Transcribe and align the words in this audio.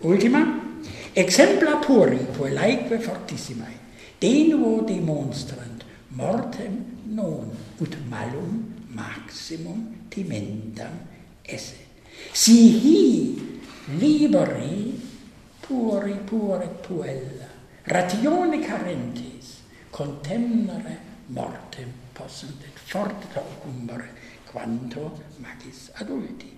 Ultima, 0.00 0.60
exempla 1.14 1.76
puri, 1.76 2.18
puellaeque 2.36 2.98
fortissimae, 2.98 3.78
denuo 4.20 4.82
demonstrant 4.82 5.84
mortem 6.08 6.84
non, 7.14 7.48
ut 7.78 7.96
malum 8.08 8.74
maximum 8.92 10.08
timentam 10.08 10.92
esse. 11.42 11.84
Si 12.32 12.76
hi 12.76 13.60
liberi 13.96 15.00
puri 15.60 16.12
pure 16.24 16.68
puella, 16.68 17.48
ratione 17.84 18.60
carentis, 18.60 19.62
contemnere 19.88 20.98
mortem 21.28 21.90
possent 22.12 22.62
et 22.64 22.78
forte 22.78 23.26
ocumbere, 23.38 24.12
quanto 24.50 25.22
magis 25.38 25.90
adulti. 25.94 26.54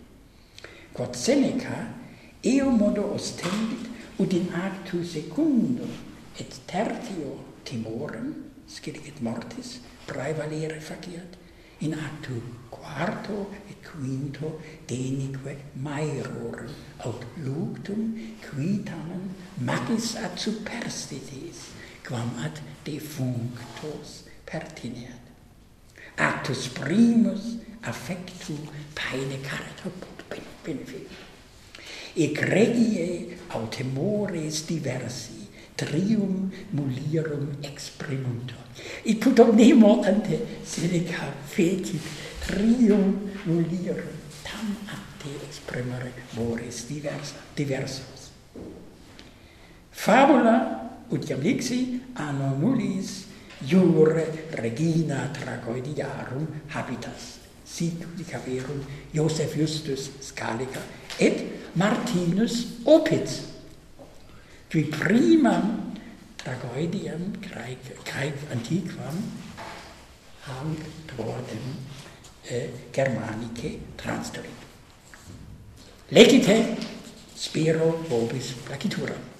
Quod 0.90 1.14
Seneca 1.14 2.06
eo 2.42 2.70
modo 2.70 3.14
ostendit, 3.14 3.88
ut 4.18 4.32
in 4.32 4.52
actu 4.54 5.04
secundo 5.04 5.86
et 6.38 6.60
tertio 6.66 7.38
timorem, 7.64 8.34
scilicet 8.66 9.20
mortis, 9.20 9.80
praevalere 10.06 10.80
faciat, 10.80 11.36
in 11.80 11.94
actu 11.94 12.40
quarto 12.70 13.50
et 13.68 13.82
quinto 13.82 14.60
denique 14.86 15.56
maerorem, 15.74 16.70
aut 17.04 17.24
luctum 17.42 18.14
quitamen 18.42 19.34
magis 19.60 20.14
ad 20.16 20.38
superstitis, 20.38 21.70
quam 22.06 22.30
ad 22.44 22.60
defunctos 22.84 24.22
pertineat. 24.44 25.22
Actus 26.18 26.68
primus 26.68 27.58
affectu 27.82 28.56
paene 28.94 29.40
carita 29.40 29.90
benefic 30.64 31.06
egregie 32.18 33.38
autemores 33.54 34.66
diversi 34.66 35.46
trium 35.78 36.50
mulierum 36.74 37.62
exprimuntur. 37.62 38.58
Iput 39.06 39.38
nemo 39.54 40.02
ante 40.02 40.38
Seneca 40.66 41.30
fetit 41.46 42.02
trium 42.42 43.30
mulierum 43.46 44.18
tam 44.42 44.74
ante 44.90 45.30
exprimere 45.46 46.12
mores 46.34 46.86
diversa, 46.90 47.38
diversos. 47.54 48.34
Fabula 49.92 50.90
utiam 51.10 51.40
dixi 51.40 52.00
anno 52.14 52.56
nullis 52.58 53.26
jure 53.62 54.26
regina 54.58 55.30
tragediarum 55.32 56.46
habitas. 56.74 57.47
Siegvicarerum 57.68 58.80
Joseph 59.12 59.56
Justus 59.56 60.10
Scalica 60.20 60.80
et 61.18 61.44
Martinus 61.74 62.80
Opitz, 62.84 63.42
qui 64.70 64.84
primam 64.84 65.94
Dagoidiam 66.44 67.32
Graec, 67.40 67.92
Graec 68.04 68.34
antiquam 68.52 69.20
hanc 70.48 70.78
trodem 71.06 71.76
eh, 72.48 72.70
Germanice 72.92 73.78
transtulit. 73.96 74.66
Legite 76.08 76.76
spiro 77.36 77.98
vobis 78.08 78.54
placituram. 78.64 79.37